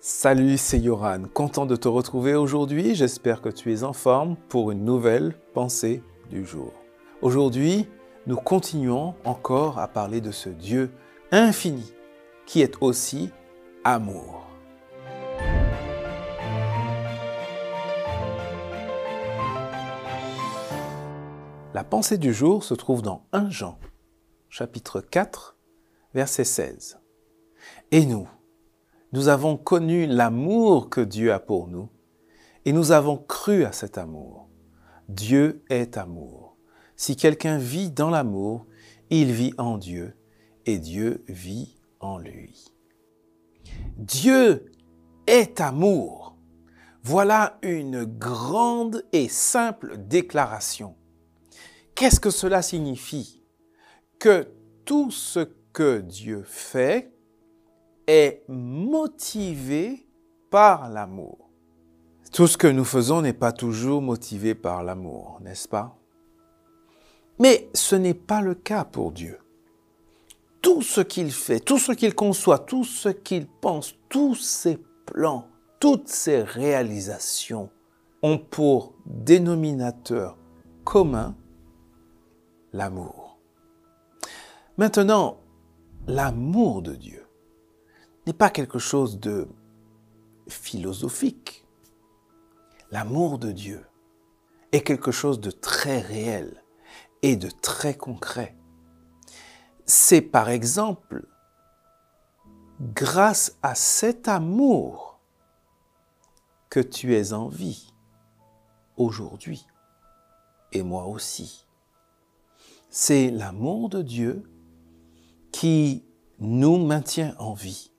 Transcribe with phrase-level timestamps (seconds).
[0.00, 2.94] Salut, c'est Yoran, content de te retrouver aujourd'hui.
[2.94, 6.72] J'espère que tu es en forme pour une nouvelle pensée du jour.
[7.20, 7.88] Aujourd'hui,
[8.28, 10.92] nous continuons encore à parler de ce Dieu
[11.32, 11.92] infini
[12.46, 13.32] qui est aussi
[13.82, 14.46] amour.
[21.74, 23.80] La pensée du jour se trouve dans 1 Jean,
[24.48, 25.56] chapitre 4,
[26.14, 27.00] verset 16.
[27.90, 28.28] Et nous,
[29.12, 31.88] nous avons connu l'amour que Dieu a pour nous
[32.64, 34.48] et nous avons cru à cet amour.
[35.08, 36.56] Dieu est amour.
[36.96, 38.66] Si quelqu'un vit dans l'amour,
[39.10, 40.14] il vit en Dieu
[40.66, 42.66] et Dieu vit en lui.
[43.96, 44.66] Dieu
[45.26, 46.36] est amour.
[47.02, 50.94] Voilà une grande et simple déclaration.
[51.94, 53.42] Qu'est-ce que cela signifie?
[54.18, 54.48] Que
[54.84, 57.12] tout ce que Dieu fait
[58.08, 60.06] est motivé
[60.50, 61.50] par l'amour.
[62.32, 65.94] Tout ce que nous faisons n'est pas toujours motivé par l'amour, n'est-ce pas?
[67.38, 69.38] Mais ce n'est pas le cas pour Dieu.
[70.62, 75.46] Tout ce qu'il fait, tout ce qu'il conçoit, tout ce qu'il pense, tous ses plans,
[75.78, 77.70] toutes ses réalisations
[78.22, 80.36] ont pour dénominateur
[80.84, 81.36] commun
[82.72, 83.38] l'amour.
[84.78, 85.40] Maintenant,
[86.06, 87.27] l'amour de Dieu
[88.28, 89.48] n'est pas quelque chose de
[90.48, 91.66] philosophique.
[92.90, 93.86] L'amour de Dieu
[94.70, 96.62] est quelque chose de très réel
[97.22, 98.54] et de très concret.
[99.86, 101.26] C'est par exemple
[102.82, 105.18] grâce à cet amour
[106.68, 107.94] que tu es en vie
[108.98, 109.66] aujourd'hui
[110.72, 111.66] et moi aussi.
[112.90, 114.42] C'est l'amour de Dieu
[115.50, 116.04] qui
[116.38, 117.90] nous maintient en vie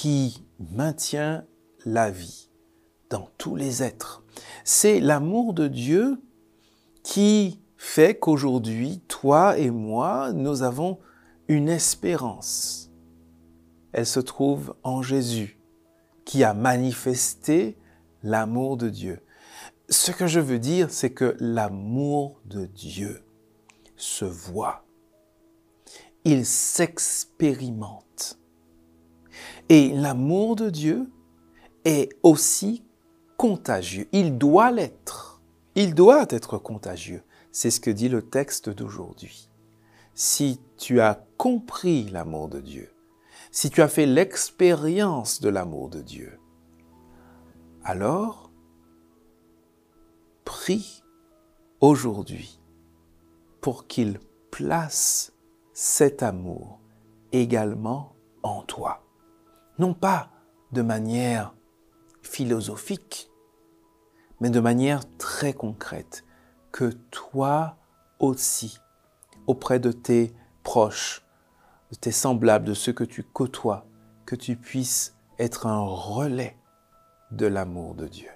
[0.00, 0.44] qui
[0.76, 1.44] maintient
[1.84, 2.50] la vie
[3.10, 4.22] dans tous les êtres.
[4.62, 6.22] C'est l'amour de Dieu
[7.02, 11.00] qui fait qu'aujourd'hui, toi et moi, nous avons
[11.48, 12.92] une espérance.
[13.90, 15.58] Elle se trouve en Jésus,
[16.24, 17.76] qui a manifesté
[18.22, 19.20] l'amour de Dieu.
[19.88, 23.24] Ce que je veux dire, c'est que l'amour de Dieu
[23.96, 24.84] se voit.
[26.24, 28.37] Il s'expérimente.
[29.68, 31.10] Et l'amour de Dieu
[31.84, 32.84] est aussi
[33.36, 34.08] contagieux.
[34.12, 35.42] Il doit l'être.
[35.74, 37.22] Il doit être contagieux.
[37.52, 39.50] C'est ce que dit le texte d'aujourd'hui.
[40.14, 42.92] Si tu as compris l'amour de Dieu,
[43.50, 46.38] si tu as fait l'expérience de l'amour de Dieu,
[47.84, 48.50] alors
[50.44, 51.02] prie
[51.80, 52.60] aujourd'hui
[53.60, 54.18] pour qu'il
[54.50, 55.32] place
[55.72, 56.80] cet amour
[57.32, 59.07] également en toi
[59.78, 60.30] non pas
[60.72, 61.54] de manière
[62.22, 63.30] philosophique,
[64.40, 66.24] mais de manière très concrète,
[66.72, 67.76] que toi
[68.18, 68.78] aussi,
[69.46, 71.24] auprès de tes proches,
[71.90, 73.86] de tes semblables, de ceux que tu côtoies,
[74.26, 76.56] que tu puisses être un relais
[77.30, 78.28] de l'amour de Dieu.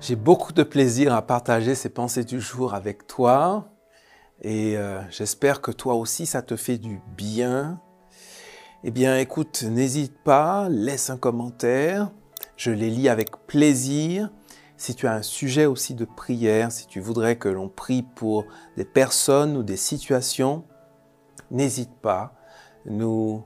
[0.00, 3.68] J'ai beaucoup de plaisir à partager ces pensées du jour avec toi.
[4.42, 7.80] Et euh, j'espère que toi aussi, ça te fait du bien.
[8.84, 12.10] Eh bien, écoute, n'hésite pas, laisse un commentaire.
[12.56, 14.30] Je les lis avec plaisir.
[14.76, 18.44] Si tu as un sujet aussi de prière, si tu voudrais que l'on prie pour
[18.76, 20.64] des personnes ou des situations,
[21.50, 22.34] n'hésite pas.
[22.86, 23.42] Nous,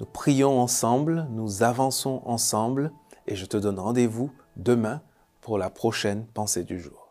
[0.00, 2.90] nous prions ensemble, nous avançons ensemble
[3.28, 5.02] et je te donne rendez-vous demain
[5.40, 7.05] pour la prochaine pensée du jour.